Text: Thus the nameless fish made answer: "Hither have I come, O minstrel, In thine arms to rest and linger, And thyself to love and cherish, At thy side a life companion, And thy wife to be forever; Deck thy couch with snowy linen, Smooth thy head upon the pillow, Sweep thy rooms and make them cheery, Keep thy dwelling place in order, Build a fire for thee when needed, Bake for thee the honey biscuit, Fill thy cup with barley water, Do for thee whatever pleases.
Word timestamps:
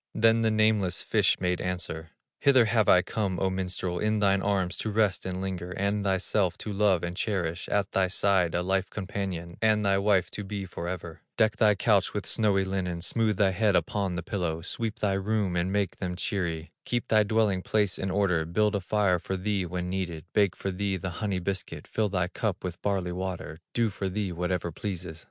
Thus 0.15 0.41
the 0.41 0.49
nameless 0.49 1.03
fish 1.03 1.39
made 1.39 1.61
answer: 1.61 2.09
"Hither 2.39 2.65
have 2.65 2.89
I 2.89 3.03
come, 3.03 3.39
O 3.39 3.51
minstrel, 3.51 3.99
In 3.99 4.17
thine 4.17 4.41
arms 4.41 4.75
to 4.77 4.89
rest 4.89 5.27
and 5.27 5.41
linger, 5.41 5.73
And 5.77 6.03
thyself 6.03 6.57
to 6.57 6.73
love 6.73 7.03
and 7.03 7.15
cherish, 7.15 7.69
At 7.69 7.91
thy 7.91 8.07
side 8.07 8.55
a 8.55 8.63
life 8.63 8.89
companion, 8.89 9.57
And 9.61 9.85
thy 9.85 9.99
wife 9.99 10.31
to 10.31 10.43
be 10.43 10.65
forever; 10.65 11.21
Deck 11.37 11.57
thy 11.57 11.75
couch 11.75 12.15
with 12.15 12.25
snowy 12.25 12.63
linen, 12.63 13.01
Smooth 13.01 13.37
thy 13.37 13.51
head 13.51 13.75
upon 13.75 14.15
the 14.15 14.23
pillow, 14.23 14.63
Sweep 14.63 14.97
thy 14.97 15.13
rooms 15.13 15.59
and 15.59 15.71
make 15.71 15.97
them 15.97 16.15
cheery, 16.15 16.71
Keep 16.83 17.09
thy 17.09 17.21
dwelling 17.21 17.61
place 17.61 17.99
in 17.99 18.09
order, 18.09 18.43
Build 18.45 18.73
a 18.73 18.81
fire 18.81 19.19
for 19.19 19.37
thee 19.37 19.67
when 19.67 19.87
needed, 19.87 20.25
Bake 20.33 20.55
for 20.55 20.71
thee 20.71 20.97
the 20.97 21.11
honey 21.21 21.37
biscuit, 21.37 21.85
Fill 21.87 22.09
thy 22.09 22.27
cup 22.27 22.63
with 22.63 22.81
barley 22.81 23.11
water, 23.11 23.59
Do 23.75 23.91
for 23.91 24.09
thee 24.09 24.31
whatever 24.31 24.71
pleases. 24.71 25.19